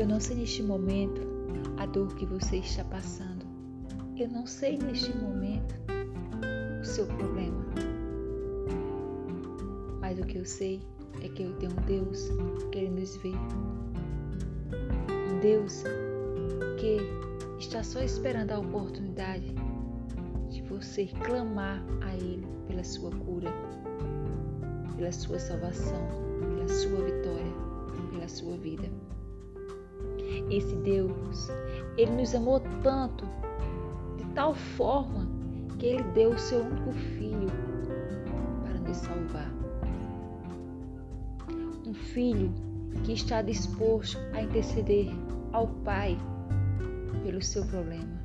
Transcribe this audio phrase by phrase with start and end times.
[0.00, 1.20] Eu não sei neste momento
[1.76, 3.44] a dor que você está passando.
[4.16, 5.74] Eu não sei neste momento
[6.80, 7.62] o seu problema.
[10.00, 10.80] Mas o que eu sei
[11.22, 12.30] é que eu tenho um Deus
[12.72, 13.32] que Ele nos vê.
[15.30, 15.84] Um Deus
[16.78, 16.96] que
[17.58, 19.54] está só esperando a oportunidade
[20.48, 23.52] de você clamar a Ele pela sua cura,
[24.96, 26.08] pela sua salvação,
[26.40, 27.52] pela sua vitória,
[28.10, 28.88] pela sua vida.
[30.50, 31.48] Esse Deus,
[31.96, 33.24] Ele nos amou tanto,
[34.16, 35.28] de tal forma,
[35.78, 37.48] que Ele deu o seu único filho
[38.64, 39.52] para nos salvar.
[41.86, 42.52] Um filho
[43.04, 45.08] que está disposto a interceder
[45.52, 46.18] ao Pai
[47.22, 48.20] pelo seu problema.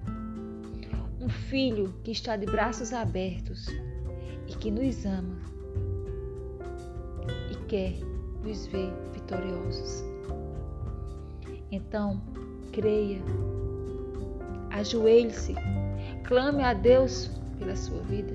[1.19, 3.67] Um filho que está de braços abertos
[4.47, 5.37] e que nos ama
[7.51, 7.93] e quer
[8.43, 10.14] nos ver vitoriosos.
[11.75, 12.21] Então,
[12.71, 13.21] creia,
[14.71, 15.53] ajoelhe-se,
[16.23, 18.33] clame a Deus pela sua vida.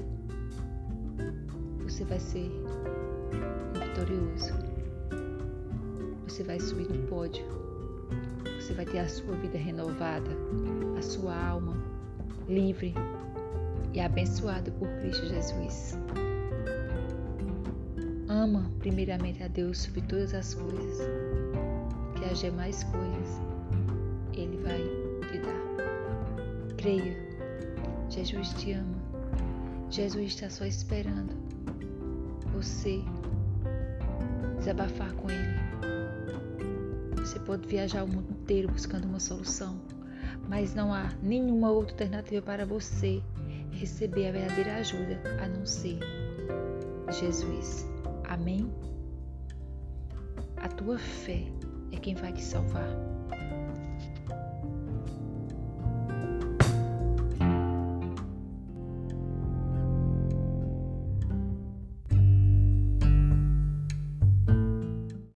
[1.82, 2.50] Você vai ser
[3.72, 4.52] vitorioso.
[6.28, 7.42] Você vai subir no pódio.
[8.58, 10.30] Você vai ter a sua vida renovada,
[10.98, 11.74] a sua alma
[12.46, 12.92] livre
[13.94, 15.98] e abençoada por Cristo Jesus.
[18.28, 21.08] Ama primeiramente a Deus sobre todas as coisas,
[22.20, 23.40] que as demais coisas
[24.34, 24.82] Ele vai
[25.30, 26.76] te dar.
[26.76, 27.16] Creia,
[28.10, 29.00] Jesus te ama.
[29.88, 31.34] Jesus está só esperando
[32.52, 33.02] você
[34.58, 35.60] desabafar com Ele.
[37.16, 39.80] Você pode viajar o mundo inteiro buscando uma solução,
[40.48, 43.22] mas não há nenhuma outra alternativa para você
[43.72, 45.98] receber a verdadeira ajuda a não ser
[47.10, 47.86] Jesus.
[48.24, 48.70] Amém?
[50.56, 51.46] A tua fé
[51.92, 52.88] é quem vai te salvar.